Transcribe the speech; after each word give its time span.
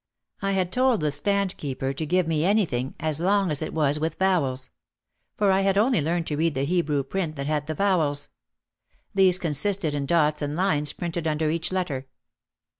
I 0.41 0.53
had 0.53 0.71
told 0.71 0.99
the 0.99 1.11
stand 1.11 1.57
keeper 1.57 1.93
to 1.93 2.05
give 2.07 2.27
me 2.27 2.43
anything 2.43 2.95
as 2.99 3.19
long 3.19 3.51
as 3.51 3.61
it 3.61 3.71
was 3.71 3.99
with 3.99 4.17
vowels. 4.17 4.71
For 5.35 5.51
I 5.51 5.61
had 5.61 5.77
only 5.77 6.01
learned 6.01 6.25
to 6.25 6.35
read 6.37 6.55
the 6.55 6.63
Hebrew 6.65 7.03
print 7.03 7.35
that 7.35 7.45
had 7.45 7.67
the 7.67 7.75
vowels. 7.75 8.29
These 9.13 9.37
consisted 9.37 9.93
in 9.93 10.07
dots 10.07 10.41
and 10.41 10.55
lines 10.55 10.91
printed 10.91 11.27
under 11.27 11.51
each 11.51 11.71
letter. 11.71 12.07